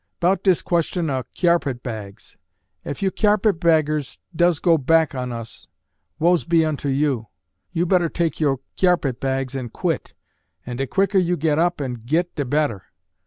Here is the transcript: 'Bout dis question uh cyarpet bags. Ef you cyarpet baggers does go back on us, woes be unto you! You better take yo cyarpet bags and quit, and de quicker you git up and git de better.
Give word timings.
'Bout 0.19 0.41
dis 0.43 0.63
question 0.63 1.11
uh 1.11 1.21
cyarpet 1.35 1.83
bags. 1.83 2.35
Ef 2.83 3.03
you 3.03 3.11
cyarpet 3.11 3.59
baggers 3.59 4.17
does 4.35 4.57
go 4.57 4.75
back 4.75 5.13
on 5.13 5.31
us, 5.31 5.67
woes 6.17 6.43
be 6.43 6.65
unto 6.65 6.89
you! 6.89 7.27
You 7.71 7.85
better 7.85 8.09
take 8.09 8.39
yo 8.39 8.61
cyarpet 8.75 9.19
bags 9.19 9.55
and 9.55 9.71
quit, 9.71 10.15
and 10.65 10.79
de 10.79 10.87
quicker 10.87 11.19
you 11.19 11.37
git 11.37 11.59
up 11.59 11.79
and 11.79 12.03
git 12.03 12.33
de 12.33 12.45
better. 12.45 12.85